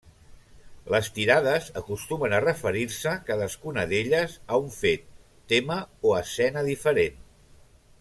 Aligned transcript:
Les 0.93 1.09
tirades 1.17 1.67
acostumen 1.81 2.33
a 2.37 2.41
referir-se 2.45 3.13
cadascuna 3.29 3.85
d'elles 3.93 4.37
a 4.57 4.61
un 4.67 4.75
fet, 4.81 5.07
tema 5.55 5.79
o 6.13 6.19
escena 6.27 6.69
diferent. 6.75 7.25